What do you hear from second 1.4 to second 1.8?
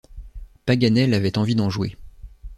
d’en